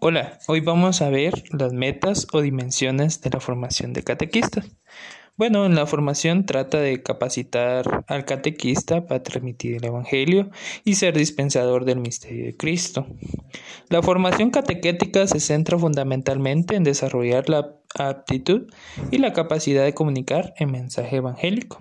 [0.00, 4.70] Hola, hoy vamos a ver las metas o dimensiones de la formación de catequistas.
[5.36, 10.50] Bueno, en la formación trata de capacitar al catequista para transmitir el Evangelio
[10.84, 13.08] y ser dispensador del misterio de Cristo.
[13.88, 18.68] La formación catequética se centra fundamentalmente en desarrollar la aptitud
[19.10, 21.78] y la capacidad de comunicar el mensaje evangélico.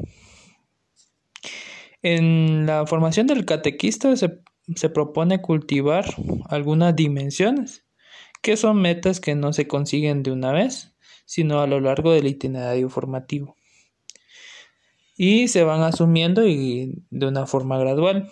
[2.01, 4.39] En la formación del catequista se,
[4.75, 6.05] se propone cultivar
[6.49, 7.83] algunas dimensiones
[8.41, 10.95] que son metas que no se consiguen de una vez,
[11.25, 13.55] sino a lo largo del itinerario formativo.
[15.17, 18.31] Y se van asumiendo y de una forma gradual.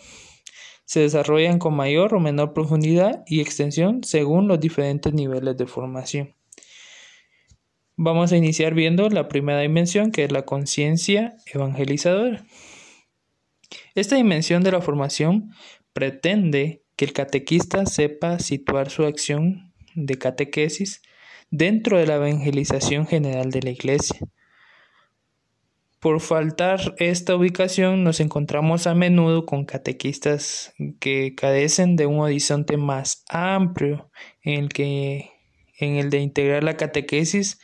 [0.85, 6.35] Se desarrollan con mayor o menor profundidad y extensión según los diferentes niveles de formación.
[7.97, 12.45] Vamos a iniciar viendo la primera dimensión, que es la conciencia evangelizadora.
[13.95, 15.51] Esta dimensión de la formación
[15.93, 19.64] pretende que el catequista sepa situar su acción
[19.95, 21.01] de catequesis
[21.49, 24.19] dentro de la evangelización general de la Iglesia.
[25.99, 32.77] Por faltar esta ubicación nos encontramos a menudo con catequistas que carecen de un horizonte
[32.77, 34.11] más amplio
[34.43, 35.31] en el que
[35.79, 37.59] en el de integrar la catequesis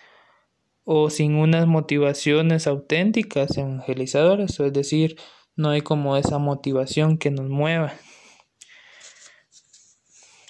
[0.84, 5.18] o sin unas motivaciones auténticas evangelizadoras, es decir,
[5.56, 7.94] no hay como esa motivación que nos mueva.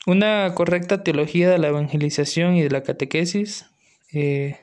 [0.07, 3.67] Una correcta teología de la evangelización y de la catequesis
[4.11, 4.59] eh,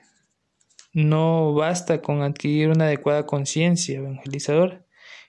[0.92, 4.84] no basta con adquirir una adecuada conciencia evangelizadora.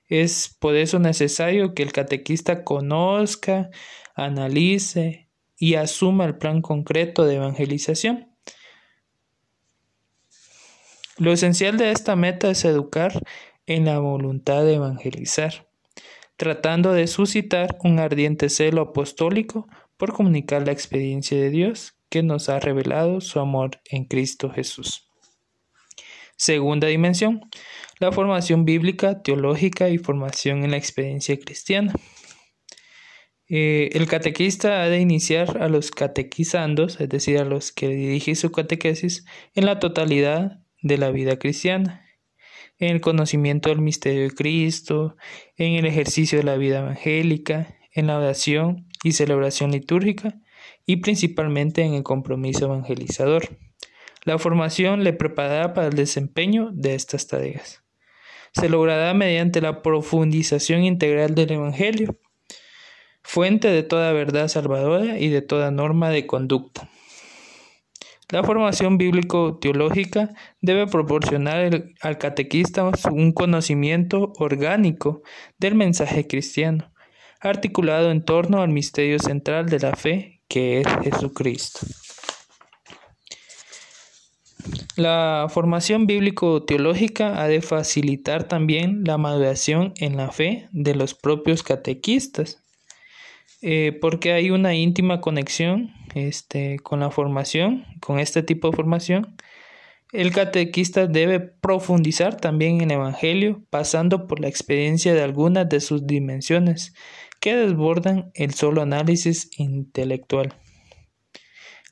[0.07, 3.69] Es por eso necesario que el catequista conozca,
[4.15, 8.35] analice y asuma el plan concreto de evangelización.
[11.17, 13.21] Lo esencial de esta meta es educar
[13.67, 15.67] en la voluntad de evangelizar,
[16.35, 19.67] tratando de suscitar un ardiente celo apostólico
[19.99, 25.09] por comunicar la experiencia de Dios que nos ha revelado su amor en Cristo Jesús.
[26.37, 27.41] Segunda dimensión,
[27.99, 31.93] la formación bíblica, teológica y formación en la experiencia cristiana.
[33.49, 38.35] Eh, el catequista ha de iniciar a los catequizandos, es decir, a los que dirige
[38.35, 42.05] su catequesis, en la totalidad de la vida cristiana,
[42.77, 45.17] en el conocimiento del misterio de Cristo,
[45.57, 50.39] en el ejercicio de la vida evangélica, en la oración y celebración litúrgica
[50.85, 53.57] y principalmente en el compromiso evangelizador.
[54.23, 57.83] La formación le preparará para el desempeño de estas tareas.
[58.53, 62.17] Se logrará mediante la profundización integral del Evangelio,
[63.21, 66.89] fuente de toda verdad salvadora y de toda norma de conducta.
[68.31, 70.29] La formación bíblico-teológica
[70.61, 75.23] debe proporcionar al catequista un conocimiento orgánico
[75.57, 76.91] del mensaje cristiano,
[77.39, 81.79] articulado en torno al misterio central de la fe, que es Jesucristo.
[84.95, 91.63] La formación bíblico-teológica ha de facilitar también la maduración en la fe de los propios
[91.63, 92.61] catequistas,
[93.61, 99.37] eh, porque hay una íntima conexión este, con la formación, con este tipo de formación.
[100.11, 105.79] El catequista debe profundizar también en el Evangelio, pasando por la experiencia de algunas de
[105.79, 106.93] sus dimensiones,
[107.39, 110.53] que desbordan el solo análisis intelectual.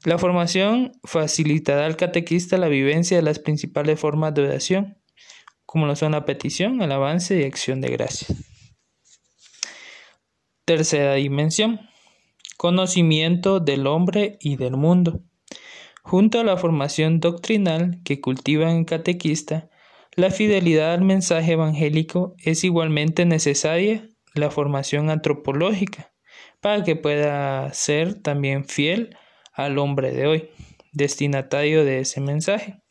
[0.04, 4.98] La formación facilitará al catequista la vivencia de las principales formas de oración,
[5.66, 8.34] como lo son la petición, el avance y acción de gracias.
[10.66, 11.82] Tercera dimensión.
[12.58, 15.22] Conocimiento del hombre y del mundo.
[16.04, 19.70] Junto a la formación doctrinal que cultiva el catequista,
[20.16, 26.14] la fidelidad al mensaje evangélico es igualmente necesaria la formación antropológica
[26.62, 29.16] para que pueda ser también fiel
[29.54, 30.50] al hombre de hoy,
[30.92, 32.82] destinatario de ese mensaje.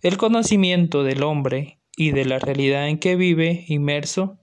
[0.00, 4.38] El conocimiento del hombre y de la realidad en que vive inmerso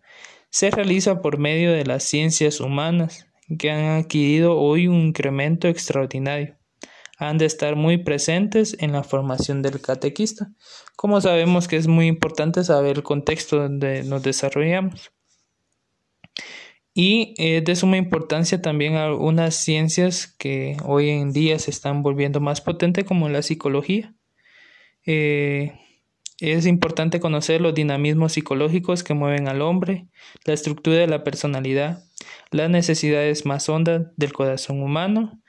[0.50, 6.58] se realiza por medio de las ciencias humanas, que han adquirido hoy un incremento extraordinario.
[7.18, 10.52] Han de estar muy presentes en la formación del catequista.
[10.96, 15.12] Como sabemos que es muy importante saber el contexto donde nos desarrollamos.
[16.94, 22.40] Y es de suma importancia también algunas ciencias que hoy en día se están volviendo
[22.40, 24.14] más potentes como la psicología.
[25.06, 25.74] Eh,
[26.40, 30.08] es importante conocer los dinamismos psicológicos que mueven al hombre,
[30.46, 32.04] la estructura de la personalidad,
[32.52, 35.42] las necesidades más hondas del corazón humano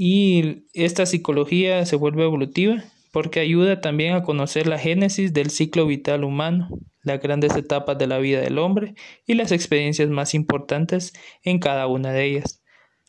[0.00, 5.86] y esta psicología se vuelve evolutiva porque ayuda también a conocer la génesis del ciclo
[5.86, 6.68] vital humano,
[7.08, 8.94] las grandes etapas de la vida del hombre
[9.26, 11.12] y las experiencias más importantes
[11.42, 12.62] en cada una de ellas.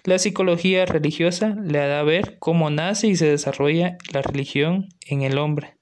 [0.04, 5.22] La psicología religiosa le da a ver cómo nace y se desarrolla la religión en
[5.22, 5.78] el hombre.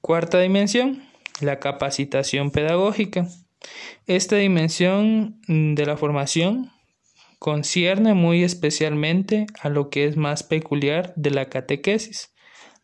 [0.00, 1.02] Cuarta dimensión,
[1.40, 3.28] la capacitación pedagógica.
[4.06, 6.70] Esta dimensión de la formación
[7.38, 12.34] concierne muy especialmente a lo que es más peculiar de la catequesis,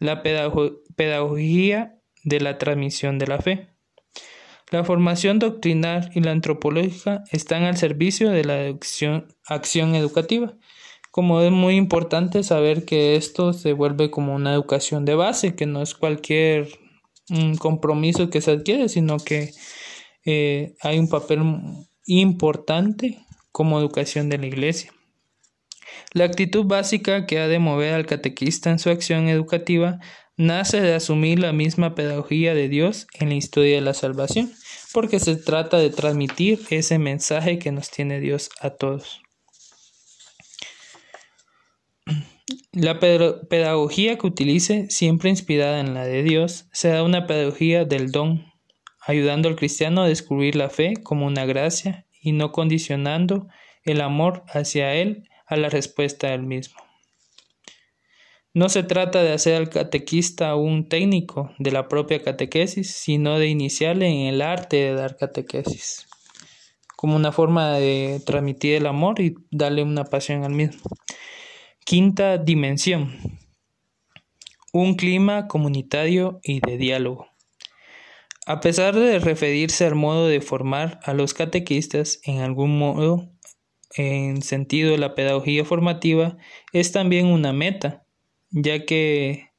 [0.02, 3.68] la pedagogía de la transmisión de la fe.
[4.70, 8.74] La formación doctrinal y la antropológica están al servicio de la
[9.46, 10.54] acción, educativa.
[11.10, 15.66] Como es muy importante saber que esto se vuelve como una educación de base, que
[15.66, 16.68] no es cualquier
[17.28, 19.50] mm, compromiso que se adquiere, sino que
[20.24, 21.42] eh, hay un papel
[22.06, 23.18] importante
[23.52, 24.90] como educación de la Iglesia.
[26.12, 29.98] La actitud básica que ha de mover al catequista en su acción educativa
[30.36, 34.52] nace de asumir la misma pedagogía de Dios en la historia de la salvación,
[34.92, 39.20] porque se trata de transmitir ese mensaje que nos tiene Dios a todos.
[42.72, 48.46] La pedagogía que utilice, siempre inspirada en la de Dios, será una pedagogía del don,
[49.06, 53.48] ayudando al cristiano a descubrir la fe como una gracia y no condicionando
[53.84, 56.80] el amor hacia él a la respuesta del mismo.
[58.54, 63.48] No se trata de hacer al catequista un técnico de la propia catequesis, sino de
[63.48, 66.06] iniciarle en el arte de dar catequesis,
[66.96, 70.82] como una forma de transmitir el amor y darle una pasión al mismo.
[71.86, 73.16] Quinta dimensión.
[74.70, 77.28] Un clima comunitario y de diálogo.
[78.44, 83.31] A pesar de referirse al modo de formar a los catequistas en algún modo
[83.96, 86.36] en sentido de la pedagogía formativa,
[86.72, 88.04] es también una meta
[88.50, 89.50] ya que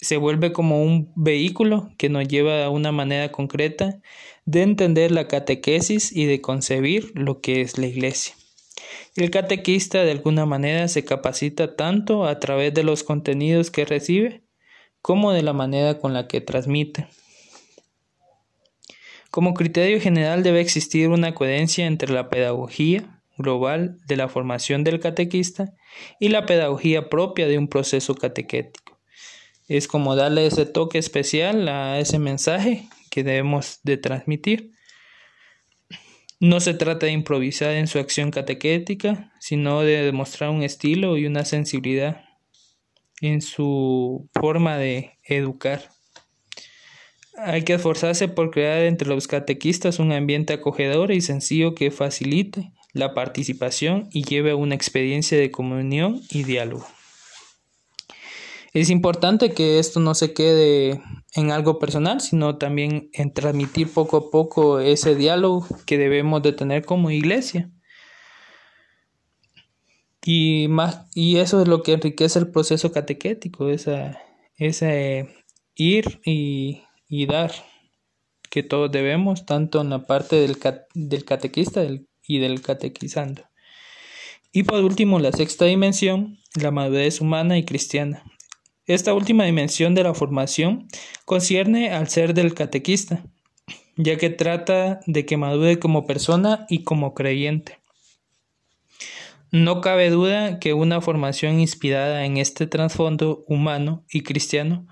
[0.00, 4.00] se vuelve como un vehículo que nos lleva a una manera concreta
[4.44, 8.34] de entender la catequesis y de concebir lo que es la iglesia.
[9.16, 14.42] El catequista de alguna manera se capacita tanto a través de los contenidos que recibe
[15.00, 17.06] como de la manera con la que transmite.
[19.30, 25.00] Como criterio general debe existir una coherencia entre la pedagogía, global de la formación del
[25.00, 25.74] catequista
[26.20, 29.00] y la pedagogía propia de un proceso catequético.
[29.68, 34.72] Es como darle ese toque especial a ese mensaje que debemos de transmitir.
[36.40, 41.26] No se trata de improvisar en su acción catequética, sino de demostrar un estilo y
[41.26, 42.24] una sensibilidad
[43.20, 45.88] en su forma de educar.
[47.38, 52.72] Hay que esforzarse por crear entre los catequistas un ambiente acogedor y sencillo que facilite
[52.94, 56.86] la participación y lleve a una experiencia de comunión y diálogo.
[58.72, 61.00] Es importante que esto no se quede
[61.34, 66.52] en algo personal, sino también en transmitir poco a poco ese diálogo que debemos de
[66.52, 67.70] tener como iglesia.
[70.24, 74.18] Y, más, y eso es lo que enriquece el proceso catequético, esa,
[74.56, 75.28] ese
[75.74, 76.82] ir y,
[77.26, 77.52] dar
[78.50, 80.56] que todos debemos, tanto en la parte del,
[80.94, 83.42] del catequista, del y del catequizando.
[84.52, 88.22] Y por último, la sexta dimensión, la madurez humana y cristiana.
[88.86, 90.88] Esta última dimensión de la formación
[91.24, 93.24] concierne al ser del catequista,
[93.96, 97.78] ya que trata de que madure como persona y como creyente.
[99.50, 104.86] No cabe duda que una formación inspirada en este trasfondo humano y cristiano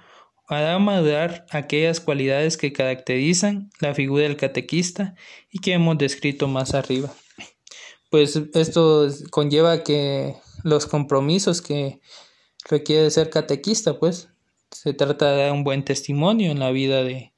[0.49, 5.15] hará madurar aquellas cualidades que caracterizan la figura del catequista
[5.51, 7.13] y que hemos descrito más arriba
[8.13, 11.99] pues esto conlleva que los compromisos que
[12.69, 14.29] requiere ser catequista, pues
[14.71, 17.33] se trata de dar un buen testimonio en la vida de,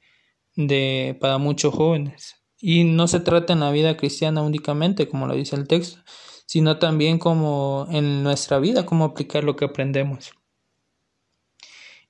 [0.57, 2.35] de para muchos jóvenes.
[2.59, 6.01] Y no se trata en la vida cristiana únicamente, como lo dice el texto,
[6.45, 10.33] sino también como en nuestra vida, cómo aplicar lo que aprendemos.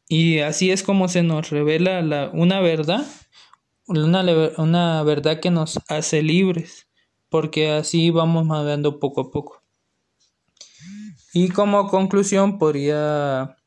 [0.08, 3.06] Y así es como se nos revela la, una verdad,
[3.88, 4.24] una,
[4.58, 6.86] una verdad que nos hace libres
[7.30, 9.62] porque así vamos madurando poco a poco.
[11.34, 13.58] Y como conclusión podría,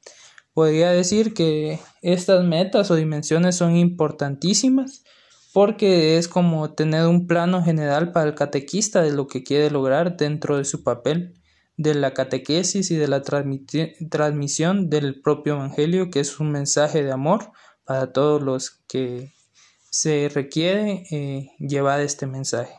[0.55, 5.05] podría decir que estas metas o dimensiones son importantísimas
[5.53, 10.17] porque es como tener un plano general para el catequista de lo que quiere lograr
[10.17, 11.35] dentro de su papel
[11.79, 17.13] de la catequesis y de la transmisión del propio Evangelio, que es un mensaje de
[17.13, 17.53] amor
[17.85, 19.33] para todos los que
[19.89, 22.78] se requiere eh, llevar este mensaje.